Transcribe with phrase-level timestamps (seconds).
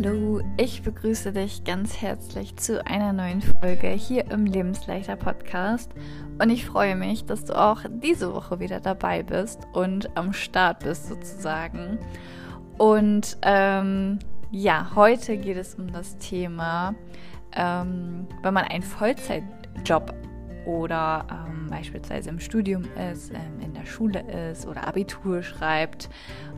[0.00, 5.90] Hallo, ich begrüße dich ganz herzlich zu einer neuen Folge hier im Lebensleichter Podcast
[6.40, 10.84] und ich freue mich, dass du auch diese Woche wieder dabei bist und am Start
[10.84, 11.98] bist sozusagen.
[12.76, 14.20] Und ähm,
[14.52, 16.94] ja, heute geht es um das Thema,
[17.56, 20.14] ähm, wenn man einen Vollzeitjob
[20.64, 24.20] oder ähm, beispielsweise im Studium ist, ähm, in der Schule
[24.50, 26.08] ist oder Abitur schreibt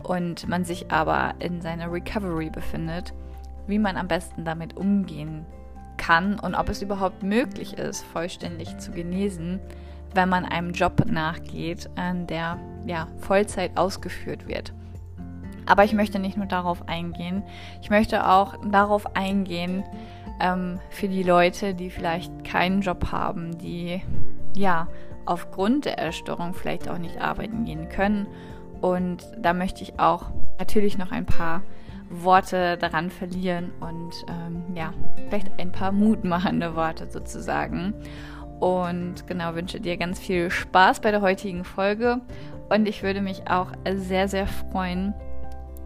[0.02, 3.14] und man sich aber in seiner Recovery befindet,
[3.70, 5.46] wie man am besten damit umgehen
[5.96, 9.60] kann und ob es überhaupt möglich ist, vollständig zu genesen,
[10.14, 11.88] wenn man einem Job nachgeht,
[12.28, 14.72] der ja Vollzeit ausgeführt wird.
[15.66, 17.44] Aber ich möchte nicht nur darauf eingehen,
[17.80, 19.84] ich möchte auch darauf eingehen,
[20.40, 24.02] ähm, für die Leute, die vielleicht keinen Job haben, die
[24.54, 24.88] ja
[25.26, 28.26] aufgrund der Erstörung vielleicht auch nicht arbeiten gehen können.
[28.80, 31.62] Und da möchte ich auch natürlich noch ein paar
[32.10, 34.92] Worte daran verlieren und ähm, ja,
[35.28, 37.94] vielleicht ein paar mutmachende Worte sozusagen.
[38.58, 42.20] Und genau, wünsche dir ganz viel Spaß bei der heutigen Folge.
[42.68, 45.14] Und ich würde mich auch sehr, sehr freuen,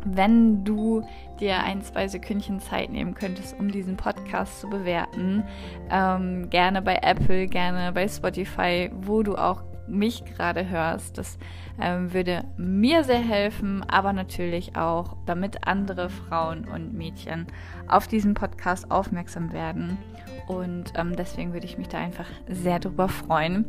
[0.05, 1.03] wenn du
[1.41, 5.45] dir ein, zwei Sekündchen Zeit nehmen könntest, um diesen Podcast zu bewerten.
[5.91, 11.19] Ähm, gerne bei Apple, gerne bei Spotify, wo du auch mich gerade hörst.
[11.19, 11.39] Das
[11.81, 17.47] ähm, würde mir sehr helfen, aber natürlich auch, damit andere Frauen und Mädchen
[17.89, 19.99] auf diesen Podcast aufmerksam werden.
[20.47, 23.65] Und ähm, deswegen würde ich mich da einfach sehr drüber freuen.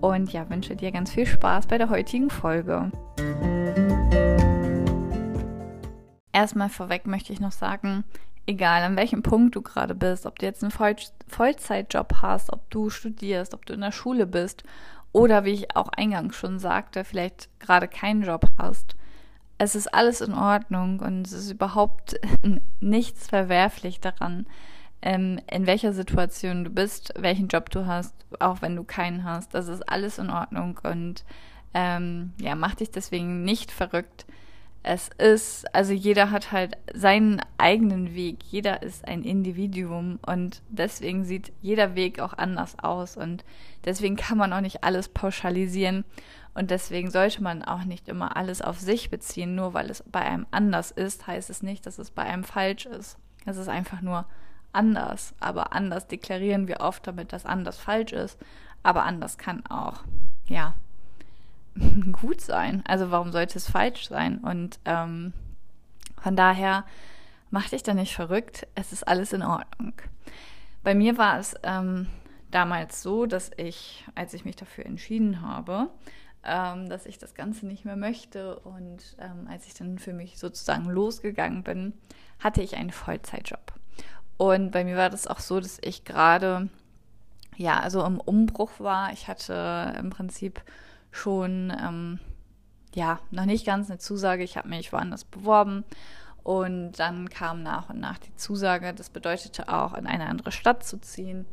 [0.00, 2.90] Und ja, wünsche dir ganz viel Spaß bei der heutigen Folge.
[6.32, 8.04] Erstmal vorweg möchte ich noch sagen,
[8.46, 10.96] egal an welchem Punkt du gerade bist, ob du jetzt einen Voll
[11.28, 14.64] Vollzeitjob hast, ob du studierst, ob du in der Schule bist
[15.12, 18.96] oder wie ich auch eingangs schon sagte, vielleicht gerade keinen Job hast.
[19.58, 22.18] Es ist alles in Ordnung und es ist überhaupt
[22.80, 24.46] nichts verwerflich daran,
[25.02, 29.54] ähm, in welcher Situation du bist, welchen Job du hast, auch wenn du keinen hast.
[29.54, 31.24] Das ist alles in Ordnung und
[31.74, 34.26] ähm, ja, mach dich deswegen nicht verrückt
[34.84, 41.24] es ist, also jeder hat halt seinen eigenen Weg, jeder ist ein Individuum und deswegen
[41.24, 43.44] sieht jeder Weg auch anders aus und
[43.84, 46.04] deswegen kann man auch nicht alles pauschalisieren
[46.54, 50.20] und deswegen sollte man auch nicht immer alles auf sich beziehen, nur weil es bei
[50.20, 53.18] einem anders ist, heißt es nicht, dass es bei einem falsch ist.
[53.46, 54.26] Es ist einfach nur
[54.72, 58.36] anders, aber anders deklarieren wir oft damit, dass anders falsch ist,
[58.82, 60.02] aber anders kann auch,
[60.48, 60.74] ja,
[62.12, 62.82] gut sein.
[62.86, 64.38] Also warum sollte es falsch sein?
[64.38, 65.32] Und ähm,
[66.20, 66.84] von daher
[67.50, 68.66] mach dich da nicht verrückt.
[68.74, 69.94] Es ist alles in Ordnung.
[70.82, 72.06] Bei mir war es ähm,
[72.50, 75.88] damals so, dass ich, als ich mich dafür entschieden habe,
[76.44, 80.38] ähm, dass ich das Ganze nicht mehr möchte und ähm, als ich dann für mich
[80.38, 81.92] sozusagen losgegangen bin,
[82.40, 83.72] hatte ich einen Vollzeitjob.
[84.38, 86.68] Und bei mir war das auch so, dass ich gerade
[87.56, 89.12] ja, also im Umbruch war.
[89.12, 90.62] Ich hatte im Prinzip
[91.12, 92.18] schon, ähm,
[92.94, 94.42] ja, noch nicht ganz eine Zusage.
[94.42, 95.84] Ich habe mich woanders beworben
[96.42, 98.92] und dann kam nach und nach die Zusage.
[98.92, 101.46] Das bedeutete auch, in eine andere Stadt zu ziehen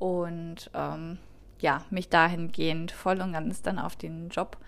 [0.00, 1.18] und ähm,
[1.60, 4.58] ja, mich dahingehend voll und ganz dann auf den Job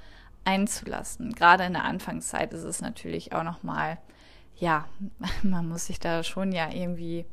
[0.45, 1.35] einzulassen.
[1.35, 3.99] Gerade in der Anfangszeit ist es natürlich auch nochmal,
[4.57, 4.87] ja,
[5.43, 7.27] man muss sich da schon ja irgendwie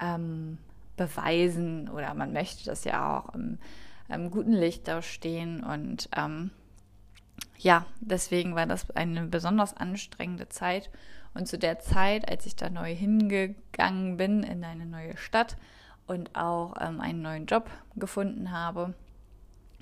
[0.00, 0.58] ähm,
[0.96, 3.58] beweisen oder man möchte das ja auch im
[4.08, 5.62] ähm, guten Licht da stehen.
[5.62, 6.50] Und ähm,
[7.58, 10.90] ja, deswegen war das eine besonders anstrengende Zeit.
[11.34, 15.56] Und zu der Zeit, als ich da neu hingegangen bin in eine neue Stadt
[16.06, 18.94] und auch ähm, einen neuen Job gefunden habe,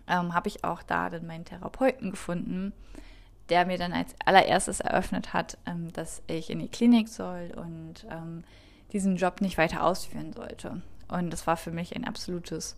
[0.09, 2.73] ähm, habe ich auch da dann meinen Therapeuten gefunden,
[3.49, 8.07] der mir dann als allererstes eröffnet hat, ähm, dass ich in die Klinik soll und
[8.11, 8.45] ähm,
[8.93, 10.83] diesen Job nicht weiter ausführen sollte.
[11.09, 12.77] Und das war für mich ein absolutes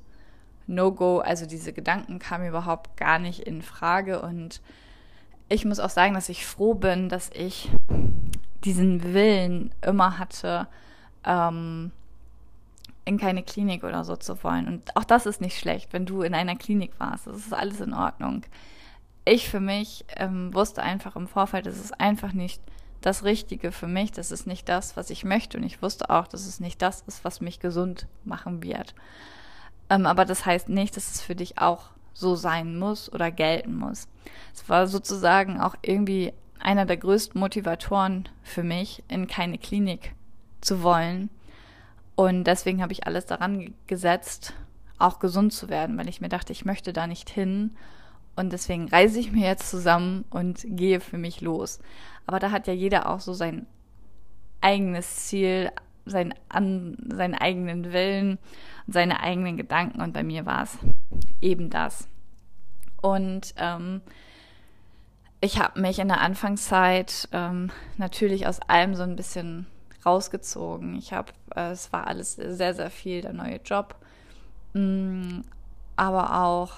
[0.69, 1.19] No-Go.
[1.19, 4.23] Also diese Gedanken kamen überhaupt gar nicht in Frage.
[4.23, 4.61] Und
[5.49, 7.71] ich muss auch sagen, dass ich froh bin, dass ich
[8.65, 10.69] diesen Willen immer hatte,
[11.25, 11.93] ähm,
[13.05, 14.69] in keine Klinik oder so zu wollen.
[14.69, 17.27] Und auch das ist nicht schlecht, wenn du in einer Klinik warst.
[17.27, 18.43] Das ist alles in Ordnung.
[19.25, 22.61] Ich für mich ähm, wusste einfach im Vorfeld, das ist einfach nicht
[23.01, 24.13] das Richtige für mich.
[24.13, 25.57] Das ist nicht das, was ich möchte.
[25.57, 28.95] Und ich wusste auch, dass es nicht das ist, was mich gesund machen wird.
[29.91, 33.77] Ähm, aber das heißt nicht, dass es für dich auch so sein muss oder gelten
[33.77, 34.09] muss.
[34.55, 40.13] Es war sozusagen auch irgendwie einer der größten Motivatoren für mich, in keine Klinik
[40.61, 41.31] zu wollen.
[42.17, 44.55] Und deswegen habe ich alles daran gesetzt,
[44.99, 47.77] auch gesund zu werden, weil ich mir dachte, ich möchte da nicht hin.
[48.35, 51.79] Und deswegen reise ich mir jetzt zusammen und gehe für mich los.
[52.27, 53.67] Aber da hat ja jeder auch so sein
[54.61, 55.71] eigenes Ziel,
[56.11, 58.39] seinen, an, seinen eigenen Willen
[58.87, 60.01] und seine eigenen Gedanken.
[60.01, 60.79] Und bei mir war es
[61.41, 62.09] eben das.
[63.01, 64.01] Und ähm,
[65.41, 69.67] ich habe mich in der Anfangszeit ähm, natürlich aus allem so ein bisschen
[70.05, 70.97] rausgezogen.
[70.97, 73.95] Ich habe, äh, es war alles sehr, sehr viel der neue Job,
[74.73, 75.45] mh, mm,
[75.97, 76.73] aber auch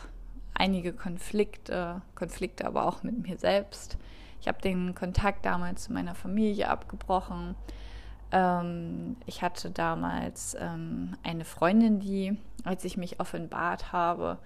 [0.54, 3.96] einige Konflikte, Konflikte aber auch mit mir selbst.
[4.40, 7.54] Ich habe den Kontakt damals zu meiner Familie abgebrochen.
[8.32, 14.38] Ähm, ich hatte damals ähm, eine Freundin, die, als ich mich offenbart habe,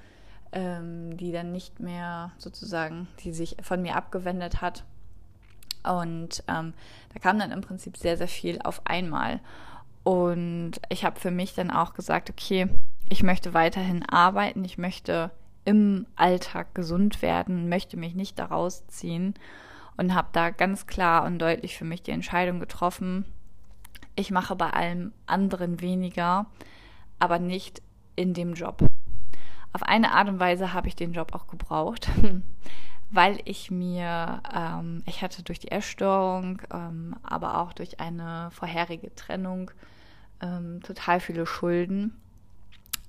[0.52, 4.84] ähm, die dann nicht mehr sozusagen, die sich von mir abgewendet hat.
[5.82, 6.72] Und ähm,
[7.12, 9.40] da kam dann im Prinzip sehr, sehr viel auf einmal.
[10.02, 12.68] Und ich habe für mich dann auch gesagt, okay,
[13.08, 15.30] ich möchte weiterhin arbeiten, ich möchte
[15.64, 19.34] im Alltag gesund werden, möchte mich nicht daraus ziehen
[19.96, 23.24] und habe da ganz klar und deutlich für mich die Entscheidung getroffen,
[24.16, 26.46] ich mache bei allem anderen weniger,
[27.18, 27.82] aber nicht
[28.16, 28.86] in dem Job.
[29.72, 32.08] Auf eine Art und Weise habe ich den Job auch gebraucht,
[33.10, 39.14] weil ich mir, ähm, ich hatte durch die Essstörung, ähm, aber auch durch eine vorherige
[39.14, 39.70] Trennung
[40.40, 42.14] ähm, total viele Schulden.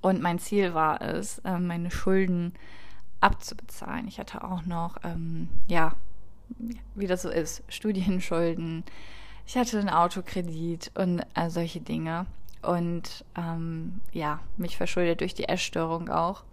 [0.01, 2.53] Und mein Ziel war es, äh, meine Schulden
[3.21, 4.07] abzubezahlen.
[4.07, 5.95] Ich hatte auch noch, ähm, ja,
[6.93, 8.83] wie das so ist, Studienschulden.
[9.47, 12.25] Ich hatte einen Autokredit und äh, solche Dinge.
[12.61, 16.43] Und ähm, ja, mich verschuldet durch die Essstörung auch.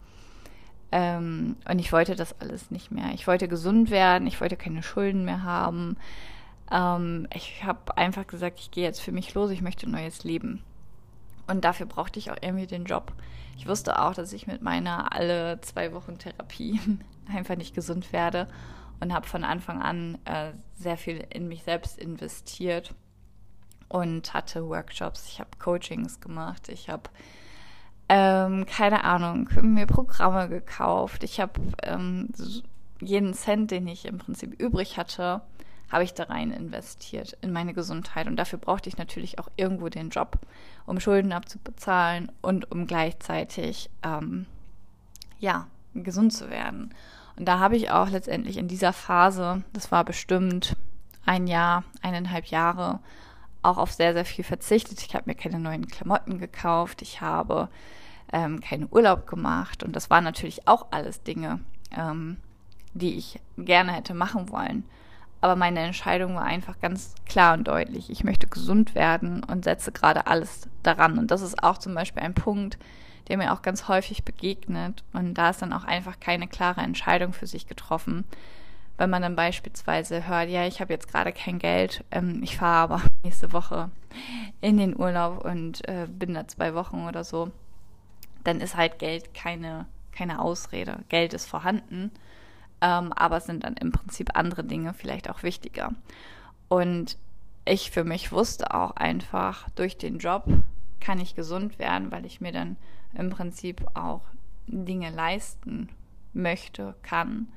[0.90, 3.12] Ähm, und ich wollte das alles nicht mehr.
[3.14, 5.96] Ich wollte gesund werden, ich wollte keine Schulden mehr haben.
[6.70, 10.22] Ähm, ich habe einfach gesagt, ich gehe jetzt für mich los, ich möchte ein neues
[10.22, 10.62] Leben.
[11.46, 13.12] Und dafür brauchte ich auch irgendwie den Job.
[13.56, 16.78] Ich wusste auch, dass ich mit meiner alle zwei Wochen Therapie
[17.34, 18.48] einfach nicht gesund werde
[19.02, 22.94] und habe von Anfang an äh, sehr viel in mich selbst investiert
[23.88, 27.10] und hatte Workshops, ich habe Coachings gemacht, ich habe
[28.08, 31.24] ähm, keine Ahnung, mir Programme gekauft.
[31.24, 32.28] Ich habe ähm,
[33.00, 35.40] jeden Cent, den ich im Prinzip übrig hatte,
[35.90, 38.26] habe ich da rein investiert in meine Gesundheit.
[38.26, 40.38] Und dafür brauchte ich natürlich auch irgendwo den Job,
[40.86, 44.46] um Schulden abzubezahlen und um gleichzeitig ähm,
[45.38, 46.94] ja gesund zu werden.
[47.36, 50.76] Und da habe ich auch letztendlich in dieser Phase, das war bestimmt
[51.24, 53.00] ein Jahr, eineinhalb Jahre,
[53.62, 55.02] auch auf sehr, sehr viel verzichtet.
[55.02, 57.00] Ich habe mir keine neuen Klamotten gekauft.
[57.00, 57.68] Ich habe
[58.32, 59.82] ähm, keinen Urlaub gemacht.
[59.82, 61.60] Und das waren natürlich auch alles Dinge,
[61.96, 62.38] ähm,
[62.92, 64.84] die ich gerne hätte machen wollen.
[65.40, 68.10] Aber meine Entscheidung war einfach ganz klar und deutlich.
[68.10, 71.18] Ich möchte gesund werden und setze gerade alles daran.
[71.18, 72.78] Und das ist auch zum Beispiel ein Punkt,
[73.28, 75.04] der mir auch ganz häufig begegnet.
[75.12, 78.24] Und da ist dann auch einfach keine klare Entscheidung für sich getroffen.
[78.98, 82.94] Wenn man dann beispielsweise hört, ja, ich habe jetzt gerade kein Geld, ähm, ich fahre
[82.94, 83.90] aber nächste Woche
[84.60, 87.50] in den Urlaub und äh, bin da zwei Wochen oder so
[88.44, 91.00] dann ist halt Geld keine, keine Ausrede.
[91.08, 92.10] Geld ist vorhanden,
[92.80, 95.92] ähm, aber sind dann im Prinzip andere Dinge vielleicht auch wichtiger.
[96.68, 97.16] Und
[97.64, 100.44] ich für mich wusste auch einfach, durch den Job
[101.00, 102.76] kann ich gesund werden, weil ich mir dann
[103.14, 104.22] im Prinzip auch
[104.66, 105.88] Dinge leisten
[106.32, 107.48] möchte, kann.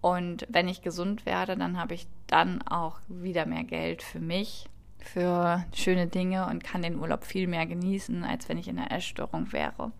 [0.00, 4.68] Und wenn ich gesund werde, dann habe ich dann auch wieder mehr Geld für mich,
[4.98, 8.92] für schöne Dinge und kann den Urlaub viel mehr genießen, als wenn ich in einer
[8.92, 9.92] Essstörung wäre.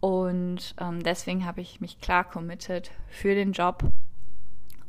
[0.00, 3.82] Und ähm, deswegen habe ich mich klar committed für den Job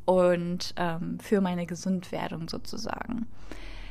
[0.06, 3.28] und ähm, für meine Gesundwerdung sozusagen.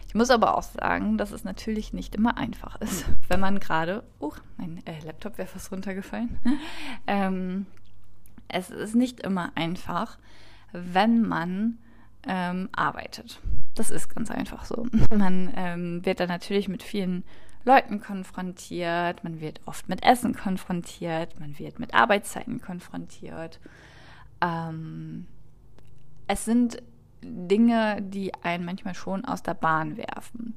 [0.09, 4.03] Ich muss aber auch sagen, dass es natürlich nicht immer einfach ist, wenn man gerade,
[4.21, 6.39] uh, mein äh, Laptop wäre fast runtergefallen.
[7.07, 7.67] ähm,
[8.49, 10.19] es ist nicht immer einfach,
[10.73, 11.79] wenn man
[12.27, 13.41] ähm, arbeitet.
[13.75, 14.87] Das ist ganz einfach so.
[15.15, 17.23] Man ähm, wird dann natürlich mit vielen
[17.65, 23.61] Leuten konfrontiert, man wird oft mit Essen konfrontiert, man wird mit Arbeitszeiten konfrontiert.
[24.41, 25.27] Ähm,
[26.27, 26.83] es sind
[27.23, 30.55] Dinge, die einen manchmal schon aus der Bahn werfen.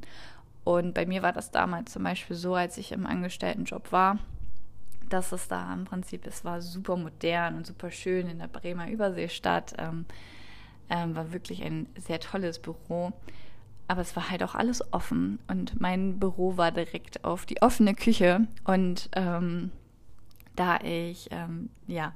[0.63, 4.19] Und bei mir war das damals zum Beispiel so, als ich im Angestelltenjob war,
[5.09, 8.89] dass es da im Prinzip, es war super modern und super schön in der Bremer
[8.89, 10.05] Überseestadt, ähm,
[10.89, 13.11] ähm, war wirklich ein sehr tolles Büro.
[13.87, 17.93] Aber es war halt auch alles offen und mein Büro war direkt auf die offene
[17.93, 18.47] Küche.
[18.63, 19.71] Und ähm,
[20.55, 22.13] da ich ähm, ja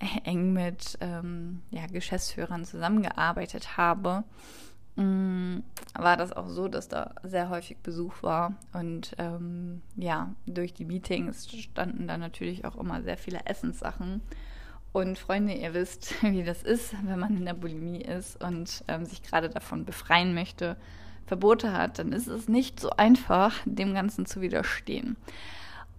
[0.24, 4.24] eng mit ähm, ja, Geschäftsführern zusammengearbeitet habe,
[4.96, 5.64] mh, mm,
[5.96, 8.54] war das auch so, dass da sehr häufig Besuch war.
[8.72, 14.20] Und ähm, ja, durch die Meetings standen da natürlich auch immer sehr viele Essenssachen.
[14.92, 19.04] Und Freunde, ihr wisst, wie das ist, wenn man in der Bulimie ist und ähm,
[19.04, 20.76] sich gerade davon befreien möchte,
[21.26, 25.16] Verbote hat, dann ist es nicht so einfach, dem Ganzen zu widerstehen.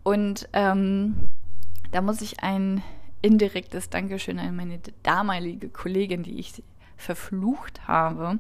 [0.03, 1.29] Und ähm,
[1.91, 2.83] da muss ich ein
[3.25, 6.63] indirektes Dankeschön an meine damalige Kollegin, die ich
[6.95, 8.37] verflucht habe,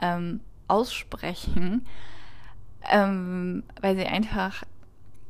[0.00, 1.86] ähm, aussprechen,
[2.90, 4.62] ähm, weil sie einfach,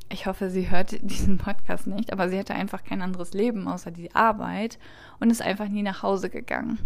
[0.09, 3.93] ich hoffe, sie hört diesen Podcast nicht, aber sie hatte einfach kein anderes Leben außer
[3.93, 4.79] die Arbeit
[5.21, 6.81] und ist einfach nie nach Hause gegangen.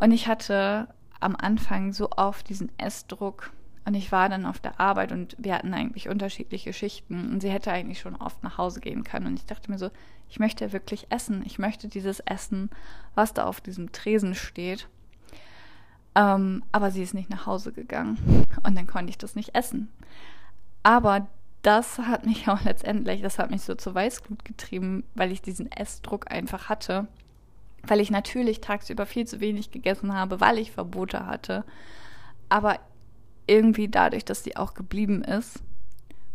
[0.00, 0.88] Und ich hatte
[1.20, 3.52] am Anfang so oft diesen Essdruck
[3.84, 7.50] und ich war dann auf der Arbeit und wir hatten eigentlich unterschiedliche Schichten und sie
[7.50, 9.26] hätte eigentlich schon oft nach Hause gehen können.
[9.26, 9.90] Und ich dachte mir so,
[10.28, 11.42] ich möchte wirklich essen.
[11.46, 12.70] Ich möchte dieses Essen,
[13.14, 14.88] was da auf diesem Tresen steht.
[16.14, 19.88] Ähm, aber sie ist nicht nach Hause gegangen und dann konnte ich das nicht essen.
[20.82, 21.26] Aber
[21.62, 25.70] das hat mich auch letztendlich, das hat mich so zur Weißglut getrieben, weil ich diesen
[25.72, 27.08] Essdruck einfach hatte
[27.82, 31.64] weil ich natürlich tagsüber viel zu wenig gegessen habe, weil ich Verbote hatte.
[32.48, 32.78] Aber
[33.48, 35.62] irgendwie dadurch, dass sie auch geblieben ist,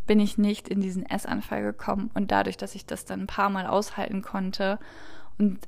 [0.05, 2.11] bin ich nicht in diesen Essanfall gekommen.
[2.13, 4.79] Und dadurch, dass ich das dann ein paar Mal aushalten konnte
[5.37, 5.67] und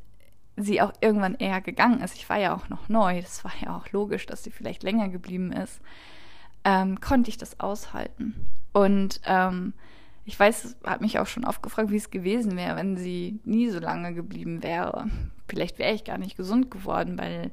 [0.57, 3.75] sie auch irgendwann eher gegangen ist, ich war ja auch noch neu, das war ja
[3.75, 5.81] auch logisch, dass sie vielleicht länger geblieben ist,
[6.63, 8.49] ähm, konnte ich das aushalten.
[8.73, 9.73] Und ähm,
[10.25, 13.69] ich weiß, hat mich auch schon oft gefragt, wie es gewesen wäre, wenn sie nie
[13.69, 15.07] so lange geblieben wäre.
[15.47, 17.51] Vielleicht wäre ich gar nicht gesund geworden, weil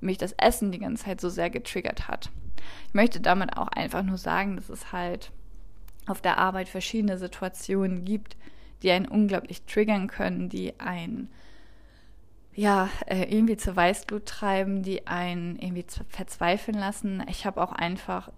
[0.00, 2.30] mich das Essen die ganze Zeit so sehr getriggert hat.
[2.88, 5.30] Ich möchte damit auch einfach nur sagen, dass es halt
[6.06, 8.36] auf der Arbeit verschiedene Situationen gibt,
[8.82, 11.28] die einen unglaublich triggern können, die einen
[12.54, 17.22] ja, äh, irgendwie zur Weißglut treiben, die einen irgendwie verzweifeln lassen.
[17.28, 18.32] Ich habe auch einfach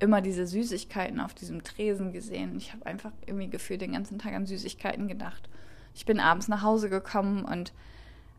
[0.00, 2.56] immer diese Süßigkeiten auf diesem Tresen gesehen.
[2.56, 5.48] Ich habe einfach irgendwie gefühlt den ganzen Tag an Süßigkeiten gedacht.
[5.94, 7.72] Ich bin abends nach Hause gekommen und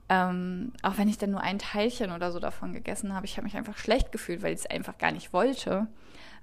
[0.10, 3.46] ähm, auch wenn ich dann nur ein Teilchen oder so davon gegessen habe, ich habe
[3.46, 5.88] mich einfach schlecht gefühlt, weil ich es einfach gar nicht wollte.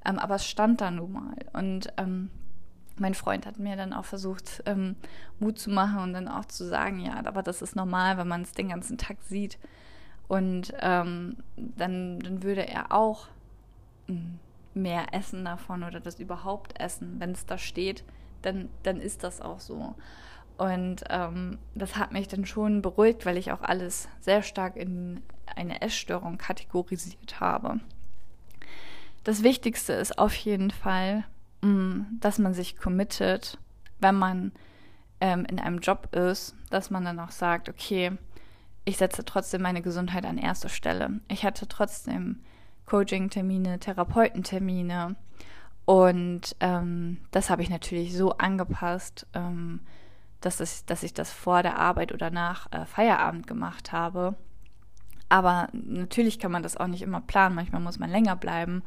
[0.05, 1.37] Ähm, aber es stand da nun mal.
[1.53, 2.31] Und ähm,
[2.97, 4.97] mein Freund hat mir dann auch versucht, ähm,
[5.39, 8.43] Mut zu machen und dann auch zu sagen, ja, aber das ist normal, wenn man
[8.43, 9.59] es den ganzen Tag sieht.
[10.29, 13.27] Und ähm, dann, dann würde er auch
[14.07, 14.39] hm,
[14.75, 17.17] mehr essen davon oder das überhaupt essen.
[17.19, 18.05] Wenn es da steht,
[18.43, 19.95] dann, dann ist das auch so.
[20.61, 25.23] Und ähm, das hat mich dann schon beruhigt, weil ich auch alles sehr stark in
[25.57, 27.81] eine Essstörung kategorisiert habe.
[29.25, 31.25] Das Wichtigste ist auf jeden Fall,
[31.63, 33.57] mh, mm, dass man sich committet,
[34.01, 34.53] wenn man
[35.23, 38.13] ähm, in einem Job ist, dass man dann auch sagt, okay,
[38.85, 41.21] ich setze trotzdem meine Gesundheit an erste Stelle.
[41.29, 42.43] Ich hatte trotzdem
[42.85, 45.17] Coaching-Termine, Therapeutentermine.
[45.87, 49.81] Und ähm, das habe ich natürlich so angepasst, ähm,
[50.41, 54.35] dass, es, dass ich das vor der Arbeit oder nach äh, Feierabend gemacht habe.
[55.29, 57.55] Aber natürlich kann man das auch nicht immer planen.
[57.55, 58.83] Manchmal muss man länger bleiben.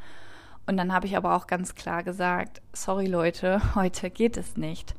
[0.65, 4.95] Und dann habe ich aber auch ganz klar gesagt, sorry Leute, heute geht es nicht.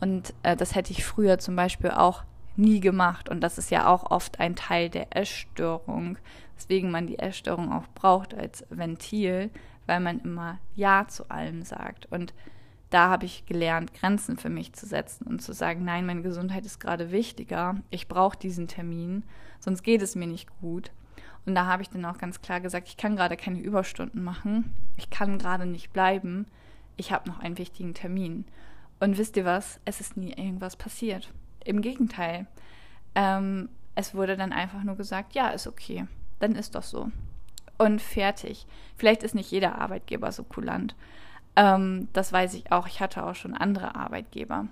[0.00, 2.24] Und äh, das hätte ich früher zum Beispiel auch
[2.56, 3.28] nie gemacht.
[3.28, 6.18] Und das ist ja auch oft ein Teil der Essstörung,
[6.56, 9.50] weswegen man die Essstörung auch braucht als Ventil,
[9.86, 12.06] weil man immer Ja zu allem sagt.
[12.10, 12.34] Und
[12.92, 16.66] da habe ich gelernt, Grenzen für mich zu setzen und zu sagen, nein, meine Gesundheit
[16.66, 19.24] ist gerade wichtiger, ich brauche diesen Termin,
[19.60, 20.90] sonst geht es mir nicht gut.
[21.44, 24.72] Und da habe ich dann auch ganz klar gesagt, ich kann gerade keine Überstunden machen,
[24.96, 26.46] ich kann gerade nicht bleiben,
[26.96, 28.44] ich habe noch einen wichtigen Termin.
[29.00, 29.80] Und wisst ihr was?
[29.84, 31.32] Es ist nie irgendwas passiert.
[31.64, 32.46] Im Gegenteil.
[33.16, 36.06] Ähm, es wurde dann einfach nur gesagt, ja, ist okay
[36.42, 37.10] dann ist das so.
[37.78, 38.66] Und fertig.
[38.96, 40.94] Vielleicht ist nicht jeder Arbeitgeber so kulant.
[41.56, 42.86] Ähm, das weiß ich auch.
[42.86, 44.66] Ich hatte auch schon andere Arbeitgeber.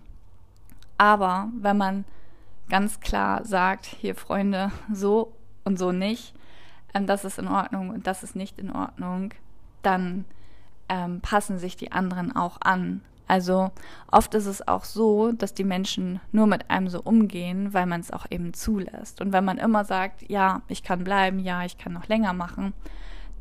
[0.99, 2.05] Aber wenn man
[2.69, 5.33] ganz klar sagt, hier Freunde, so
[5.65, 6.35] und so nicht,
[6.95, 9.33] ähm, das ist in Ordnung und das ist nicht in Ordnung,
[9.83, 10.25] dann
[10.89, 13.03] ähm, passen sich die anderen auch an.
[13.27, 13.71] Also
[14.11, 18.01] oft ist es auch so, dass die Menschen nur mit einem so umgehen, weil man
[18.01, 19.21] es auch eben zulässt.
[19.21, 22.75] Und wenn man immer sagt, ja, ich kann bleiben, ja, ich kann noch länger machen,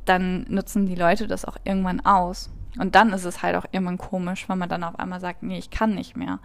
[0.06, 2.52] dann nutzen die Leute das auch irgendwann aus.
[2.78, 5.58] Und dann ist es halt auch irgendwann komisch, wenn man dann auf einmal sagt, nee,
[5.58, 6.40] ich kann nicht mehr.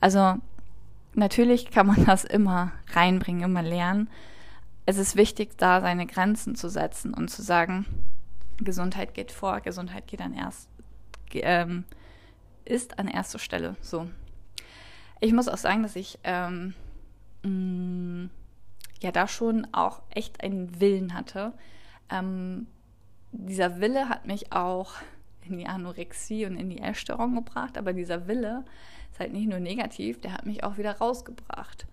[0.00, 0.36] Also
[1.14, 4.08] natürlich kann man das immer reinbringen, immer lernen.
[4.84, 7.86] Es ist wichtig, da seine Grenzen zu setzen und zu sagen,
[8.58, 10.68] Gesundheit geht vor, Gesundheit geht dann erst.
[11.32, 11.84] Ähm,
[12.64, 13.76] ist an erster Stelle.
[13.80, 14.08] So.
[15.20, 16.74] Ich muss auch sagen, dass ich ähm,
[17.42, 18.30] mh, mm,
[19.02, 21.52] ja da schon auch echt einen Willen hatte.
[22.10, 22.66] Ähm,
[23.32, 24.94] dieser Wille hat mich auch
[25.50, 28.64] in die Anorexie und in die Essstörung gebracht, aber dieser Wille
[29.12, 31.86] ist halt nicht nur negativ, der hat mich auch wieder rausgebracht.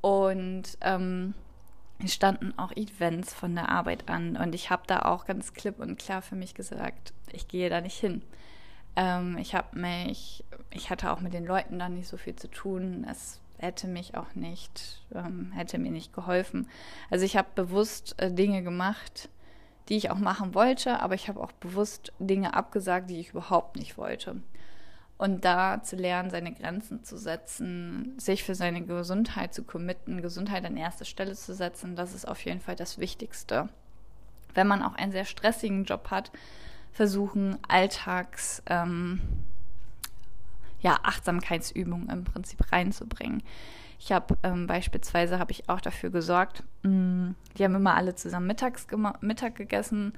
[0.00, 1.34] Und ähm,
[2.06, 5.98] standen auch Events von der Arbeit an und ich habe da auch ganz klipp und
[5.98, 8.22] klar für mich gesagt, ich gehe da nicht hin.
[8.96, 12.50] Ähm, ich habe mich, ich hatte auch mit den Leuten da nicht so viel zu
[12.50, 13.06] tun.
[13.08, 16.68] Es hätte mich auch nicht, ähm, hätte mir nicht geholfen.
[17.10, 19.28] Also ich habe bewusst äh, Dinge gemacht,
[19.88, 23.76] die ich auch machen wollte, aber ich habe auch bewusst Dinge abgesagt, die ich überhaupt
[23.76, 24.36] nicht wollte.
[25.18, 30.64] Und da zu lernen, seine Grenzen zu setzen, sich für seine Gesundheit zu committen, Gesundheit
[30.64, 33.68] an erste Stelle zu setzen, das ist auf jeden Fall das Wichtigste.
[34.54, 36.32] Wenn man auch einen sehr stressigen Job hat,
[36.92, 39.20] versuchen, Alltags, ähm,
[40.80, 43.42] ja, Achtsamkeitsübungen im Prinzip reinzubringen.
[44.04, 48.16] Ich habe ähm, beispielsweise habe ich auch dafür gesorgt, mh, mm, die haben immer alle
[48.16, 48.88] zusammen mittags
[49.20, 50.12] Mittag gegessen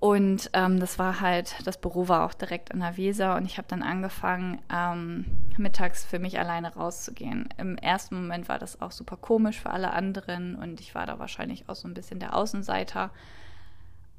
[0.00, 3.58] und ähm, das war halt, das Büro war auch direkt an der Weser und ich
[3.58, 5.26] habe dann angefangen, ähm,
[5.58, 7.50] mittags für mich alleine rauszugehen.
[7.58, 11.18] Im ersten Moment war das auch super komisch für alle anderen und ich war da
[11.18, 13.10] wahrscheinlich auch so ein bisschen der Außenseiter.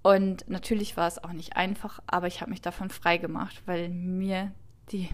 [0.03, 3.89] Und natürlich war es auch nicht einfach, aber ich habe mich davon frei gemacht, weil
[3.89, 4.51] mir
[4.91, 5.09] die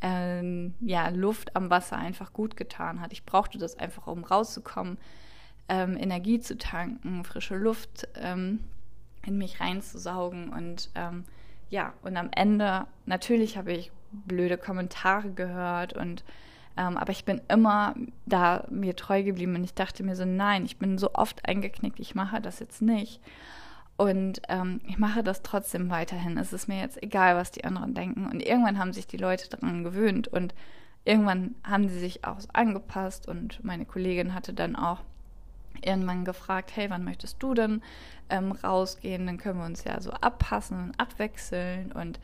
[0.00, 3.12] ähm, ja, Luft am Wasser einfach gut getan hat.
[3.12, 4.98] Ich brauchte das einfach, um rauszukommen,
[5.68, 8.60] ähm, Energie zu tanken, frische Luft ähm,
[9.26, 10.50] in mich reinzusaugen.
[10.50, 11.24] Und ähm,
[11.70, 16.24] ja, und am Ende, natürlich habe ich blöde Kommentare gehört und
[16.78, 20.64] ähm, aber ich bin immer da mir treu geblieben und ich dachte mir so, nein,
[20.64, 23.20] ich bin so oft eingeknickt, ich mache das jetzt nicht.
[23.98, 26.38] Und ähm, ich mache das trotzdem weiterhin.
[26.38, 28.26] Es ist mir jetzt egal, was die anderen denken.
[28.26, 30.54] Und irgendwann haben sich die Leute daran gewöhnt und
[31.04, 35.00] irgendwann haben sie sich auch angepasst und meine Kollegin hatte dann auch
[35.82, 37.82] irgendwann gefragt, hey, wann möchtest du denn
[38.30, 39.26] ähm, rausgehen?
[39.26, 41.90] Dann können wir uns ja so abpassen und abwechseln.
[41.90, 42.20] Und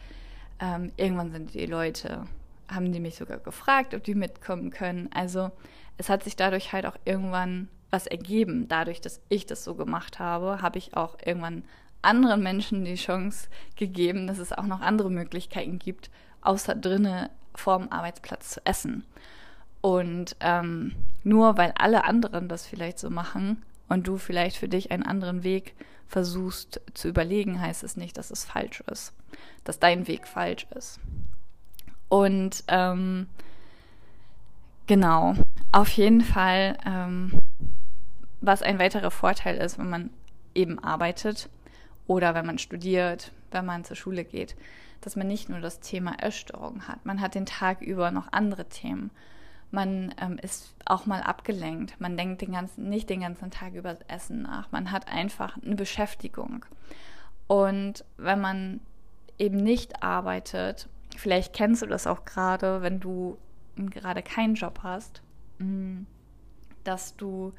[0.61, 2.27] ähm, irgendwann sind die Leute,
[2.69, 5.11] haben die mich sogar gefragt, ob die mitkommen können.
[5.13, 5.51] Also
[5.99, 8.69] es hat sich dadurch halt auch irgendwann was ergeben.
[8.69, 11.65] Dadurch, dass ich das so gemacht habe, habe ich auch irgendwann
[12.03, 16.11] anderen Menschen die Chance gegeben, dass es auch noch andere Möglichkeiten gibt,
[16.43, 19.05] außer drinnen vorm Arbeitsplatz zu essen.
[19.81, 24.91] Und ähm, nur weil alle anderen das vielleicht so machen und du vielleicht für dich
[24.91, 25.75] einen anderen Weg
[26.09, 29.15] versuchst zu überlegen, heißt es nicht, dass es falsch ist,
[29.63, 31.01] dass dein Weg falsch ist.
[32.09, 33.29] Und ähm,
[34.87, 35.35] genau,
[35.73, 37.41] auf jeden Fall, ähm,
[38.41, 40.11] was ein weiterer Vorteil ist, wenn man
[40.55, 41.49] eben arbeitet
[42.07, 44.57] oder wenn man studiert, wenn man zur Schule geht,
[45.01, 48.69] dass man nicht nur das Thema Essstörung hat, man hat den Tag über noch andere
[48.69, 49.11] Themen
[49.75, 52.01] man ähm, ist auch mal abgelenkt.
[52.01, 54.73] Man denkt den ganzen, nicht den ganzen Tag über das Essen nach.
[54.73, 56.65] Man hat einfach eine Beschäftigung.
[57.47, 58.81] Und wenn man
[59.39, 63.37] eben nicht arbeitet, vielleicht kennst du das auch gerade, wenn du
[63.77, 65.23] gerade keinen Job hast,
[65.59, 66.03] mm,
[66.85, 67.53] dass du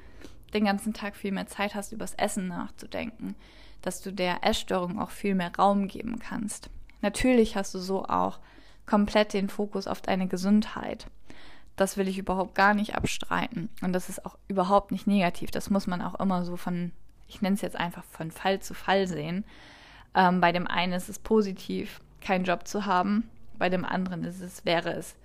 [0.54, 3.36] den ganzen Tag viel mehr Zeit hast, über das Essen nachzudenken,
[3.82, 6.70] dass du der Essstörung auch viel mehr Raum geben kannst.
[7.02, 8.40] Natürlich hast du so auch
[8.86, 11.08] komplett den Fokus auf deine Gesundheit.
[11.76, 13.70] Das will ich überhaupt gar nicht abstreiten.
[13.82, 15.52] Und das ist auch überhaupt nicht negativ.
[15.52, 16.92] Das muss man auch immer so von,
[17.28, 19.44] ich nenne es jetzt einfach von Fall zu Fall sehen.
[20.14, 23.30] Ähm, bei dem einen ist es positiv, keinen Job zu haben.
[23.58, 25.16] Bei dem anderen ist es, wäre es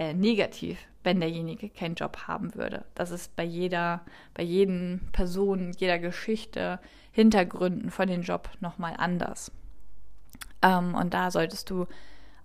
[0.00, 2.86] äh, negativ, wenn derjenige keinen Job haben würde.
[2.94, 4.00] Das ist bei jeder,
[4.32, 6.80] bei jedem Person, jeder Geschichte,
[7.12, 9.52] Hintergründen von dem Job nochmal anders.
[10.62, 11.86] Ähm, und da solltest du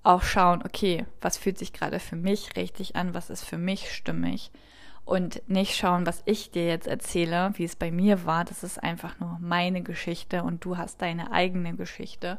[0.04, 3.90] auch schauen, okay, was fühlt sich gerade für mich richtig an, was ist für mich
[3.90, 4.52] stimmig
[5.06, 8.44] und nicht schauen, was ich dir jetzt erzähle, wie es bei mir war.
[8.44, 12.38] Das ist einfach nur meine Geschichte und du hast deine eigene Geschichte.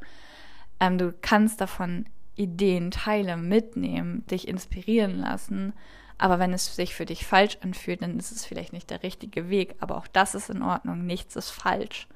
[0.78, 2.04] Ähm, du kannst davon
[2.36, 5.72] Ideen, Teile mitnehmen, dich inspirieren lassen.
[6.18, 9.50] Aber wenn es sich für dich falsch anfühlt, dann ist es vielleicht nicht der richtige
[9.50, 9.74] Weg.
[9.80, 11.04] Aber auch das ist in Ordnung.
[11.04, 12.06] Nichts ist falsch.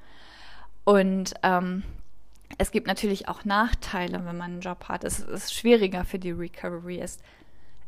[0.83, 1.83] Und ähm,
[2.57, 5.03] es gibt natürlich auch Nachteile, wenn man einen Job hat.
[5.03, 6.99] Es ist schwieriger für die Recovery.
[6.99, 7.19] Es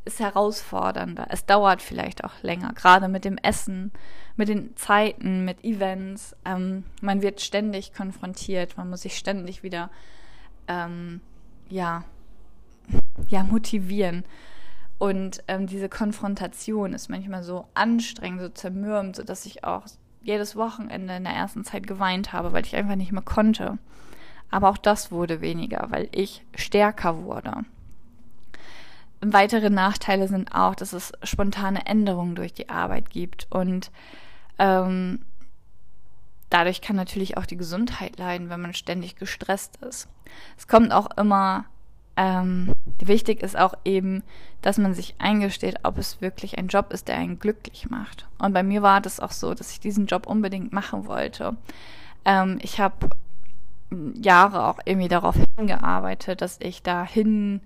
[0.05, 1.27] ist herausfordernder.
[1.29, 3.91] Es dauert vielleicht auch länger, gerade mit dem Essen,
[4.35, 6.35] mit den Zeiten, mit Events.
[6.45, 8.77] Ähm, man wird ständig konfrontiert.
[8.77, 9.89] Man muss sich ständig wieder,
[10.67, 11.21] ähm,
[11.69, 12.03] ja,
[13.29, 14.23] ja, motivieren.
[14.97, 19.83] Und ähm, diese Konfrontation ist manchmal so anstrengend, so zermürbend, sodass ich auch
[20.21, 23.77] jedes Wochenende in der ersten Zeit geweint habe, weil ich einfach nicht mehr konnte.
[24.49, 27.65] Aber auch das wurde weniger, weil ich stärker wurde.
[29.19, 33.89] Weitere Nachteile sind auch, dass es spontane Änderungen durch die Arbeit gibt und
[34.59, 35.19] ähm,
[36.49, 40.07] dadurch kann natürlich auch die Gesundheit leiden, wenn man ständig gestresst ist.
[40.57, 41.65] Es kommt auch immer
[42.15, 44.23] ähm, wichtig ist auch eben,
[44.61, 48.27] dass man sich eingesteht, ob es wirklich ein Job ist, der einen glücklich macht.
[48.39, 51.55] Und bei mir war das auch so, dass ich diesen Job unbedingt machen wollte.
[52.25, 53.09] Ähm, ich habe
[54.21, 57.61] Jahre auch irgendwie darauf hingearbeitet, dass ich dahin,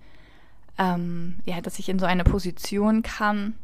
[0.78, 3.56] ähm, ja, dass ich in so eine Position kann,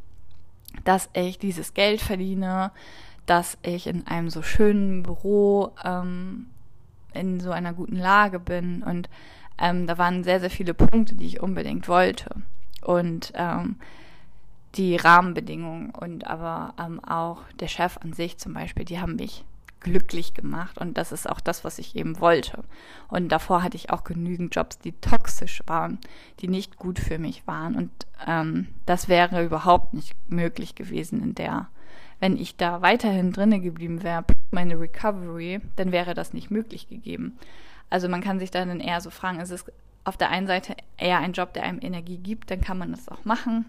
[0.83, 2.71] dass ich dieses Geld verdiene,
[3.25, 6.47] dass ich in einem so schönen Büro ähm,
[7.13, 9.09] in so einer guten Lage bin und
[9.57, 12.29] ähm, da waren sehr, sehr viele Punkte, die ich unbedingt wollte.
[12.81, 13.77] Und ähm,
[14.75, 19.45] die Rahmenbedingungen und aber ähm, auch der Chef an sich zum Beispiel, die haben mich
[19.83, 22.63] glücklich gemacht und das ist auch das, was ich eben wollte.
[23.09, 25.99] Und davor hatte ich auch genügend Jobs, die toxisch waren,
[26.39, 27.91] die nicht gut für mich waren und
[28.25, 31.67] ähm, das wäre überhaupt nicht möglich gewesen in der,
[32.19, 37.37] wenn ich da weiterhin drinne geblieben wäre, meine Recovery, dann wäre das nicht möglich gegeben.
[37.93, 39.65] Also man kann sich dann eher so fragen, ist es
[40.03, 43.07] auf der einen Seite eher ein Job, der einem Energie gibt, dann kann man das
[43.07, 43.65] auch machen.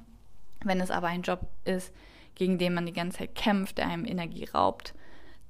[0.65, 1.93] Wenn es aber ein Job ist,
[2.35, 4.95] gegen den man die ganze Zeit kämpft, der einem Energie raubt,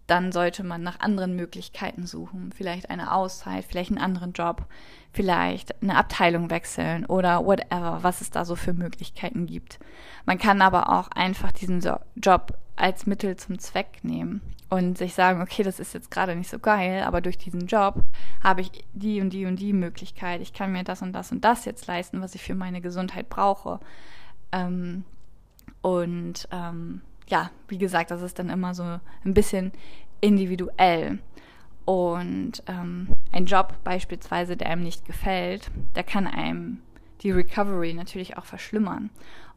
[0.06, 2.52] dann sollte man nach anderen Möglichkeiten suchen.
[2.54, 4.66] Vielleicht eine Auszeit, vielleicht einen anderen Job,
[5.12, 9.78] vielleicht eine Abteilung wechseln oder whatever, was es da so für Möglichkeiten gibt.
[10.26, 11.80] Man kann aber auch einfach diesen
[12.16, 16.50] Job als Mittel zum Zweck nehmen und sich sagen, okay, das ist jetzt gerade nicht
[16.50, 18.02] so geil, aber durch diesen Job
[18.42, 20.40] habe ich die und die und die Möglichkeit.
[20.40, 23.28] Ich kann mir das und das und das jetzt leisten, was ich für meine Gesundheit
[23.28, 23.80] brauche.
[24.52, 25.04] Ähm,
[25.80, 29.72] und ähm, ja, wie gesagt, das ist dann immer so ein bisschen
[30.20, 31.18] individuell.
[31.84, 36.80] Und ähm, ein Job beispielsweise, der einem nicht gefällt, der kann einem
[37.20, 39.10] die Recovery natürlich auch verschlimmern.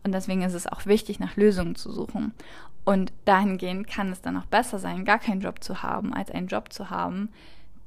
[0.04, 2.34] Und deswegen ist es auch wichtig, nach Lösungen zu suchen.
[2.86, 6.48] Und dahingehend kann es dann auch besser sein, gar keinen Job zu haben, als einen
[6.48, 7.30] Job zu haben,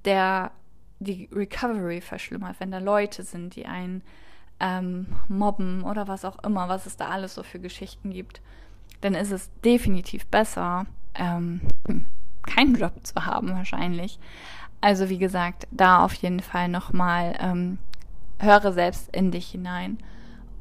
[0.04, 0.52] der
[0.98, 4.02] die Recovery verschlimmert, wenn da Leute sind, die einen
[4.60, 8.42] ähm, mobben oder was auch immer, was es da alles so für Geschichten gibt,
[9.00, 11.61] dann ist es definitiv besser, ähm,
[12.42, 14.18] keinen Job zu haben wahrscheinlich.
[14.81, 17.79] Also wie gesagt, da auf jeden Fall nochmal ähm,
[18.38, 19.98] höre selbst in dich hinein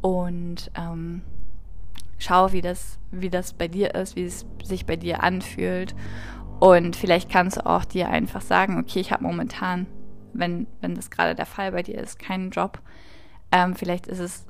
[0.02, 1.22] und ähm,
[2.18, 5.96] schau, wie das, wie das bei dir ist, wie es sich bei dir anfühlt.
[6.60, 9.88] Und vielleicht kannst du auch dir einfach sagen, okay, ich habe momentan,
[10.34, 12.82] wenn, wenn das gerade der Fall bei dir ist, keinen Job.
[13.52, 14.46] Ähm, vielleicht ist es,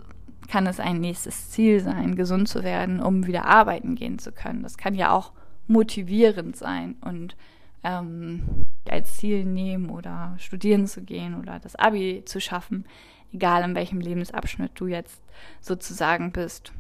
[0.50, 4.64] kann es ein nächstes Ziel sein, gesund zu werden, um wieder arbeiten gehen zu können.
[4.64, 5.32] Das kann ja auch
[5.68, 7.36] motivierend sein und
[7.84, 12.86] ähm, als Ziel nehmen oder studieren zu gehen oder das Abi zu schaffen,
[13.32, 15.22] egal in welchem Lebensabschnitt du jetzt
[15.62, 16.74] sozusagen bist.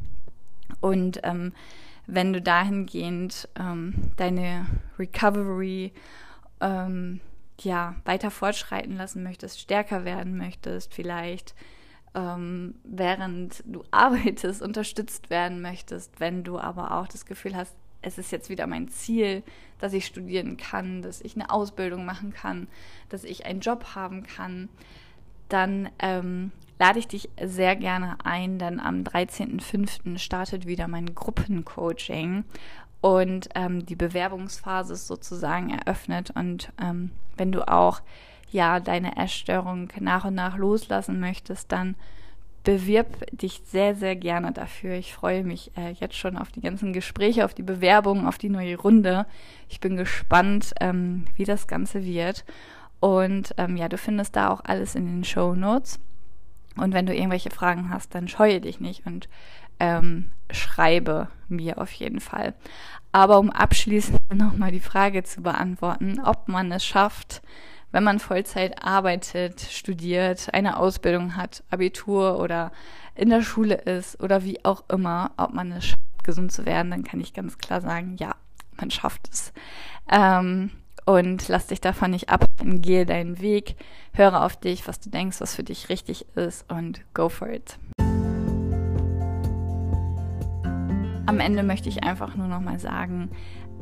[0.81, 1.53] Und ähm,
[2.07, 4.65] wenn du dahingehend ähm, deine
[4.97, 5.93] Recovery
[6.59, 7.21] ähm,
[7.59, 11.53] ja, weiter fortschreiten lassen möchtest, stärker werden möchtest, vielleicht
[12.15, 18.17] ähm, während du arbeitest, unterstützt werden möchtest, wenn du aber auch das Gefühl hast, es
[18.17, 19.43] ist jetzt wieder mein Ziel,
[19.79, 22.67] dass ich studieren kann, dass ich eine Ausbildung machen kann,
[23.09, 24.69] dass ich einen Job haben kann,
[25.49, 30.17] dann ähm, lade ich dich sehr gerne ein, denn am 13.05.
[30.17, 32.45] startet wieder mein Gruppencoaching
[33.01, 38.01] und ähm, die Bewerbungsphase ist sozusagen eröffnet und ähm, wenn du auch
[38.51, 41.95] ja deine Essstörung nach und nach loslassen möchtest, dann
[42.63, 44.93] bewirb dich sehr, sehr gerne dafür.
[44.95, 48.49] Ich freue mich äh, jetzt schon auf die ganzen Gespräche, auf die Bewerbungen, auf die
[48.49, 49.25] neue Runde.
[49.69, 52.45] Ich bin gespannt, ähm, wie das Ganze wird.
[52.99, 55.99] Und ähm, ja, du findest da auch alles in den Show Notes.
[56.75, 59.29] Und wenn du irgendwelche Fragen hast, dann scheue dich nicht und
[59.79, 62.53] ähm, schreibe mir auf jeden Fall.
[63.11, 67.41] Aber um abschließend nochmal die Frage zu beantworten, ob man es schafft,
[67.91, 72.71] wenn man Vollzeit arbeitet, studiert, eine Ausbildung hat, Abitur oder
[73.15, 76.91] in der Schule ist oder wie auch immer, ob man es schafft, gesund zu werden,
[76.91, 78.35] dann kann ich ganz klar sagen, ja,
[78.77, 79.51] man schafft es.
[80.11, 80.71] Ähm,
[81.05, 83.75] und lass dich davon nicht abhalten, gehe deinen Weg,
[84.13, 87.79] höre auf dich, was du denkst, was für dich richtig ist und go for it.
[91.25, 93.31] Am Ende möchte ich einfach nur noch mal sagen,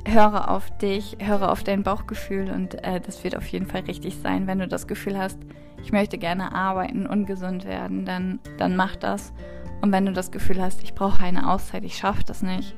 [0.07, 4.17] höre auf dich, höre auf dein Bauchgefühl und äh, das wird auf jeden Fall richtig
[4.17, 4.47] sein.
[4.47, 5.37] Wenn du das Gefühl hast,
[5.83, 9.33] ich möchte gerne arbeiten und gesund werden, dann, dann mach das.
[9.81, 12.75] Und wenn du das Gefühl hast, ich brauche eine Auszeit, ich schaffe das nicht,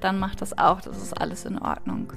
[0.00, 0.80] dann mach das auch.
[0.80, 2.12] Das ist alles in Ordnung.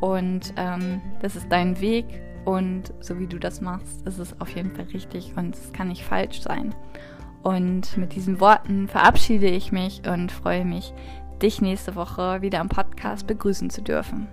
[0.00, 2.06] Und ähm, das ist dein Weg
[2.44, 5.88] und so wie du das machst, ist es auf jeden Fall richtig und es kann
[5.88, 6.74] nicht falsch sein.
[7.42, 10.92] Und mit diesen Worten verabschiede ich mich und freue mich,
[11.42, 14.28] dich nächste Woche wieder am Podcast begrüßen zu dürfen.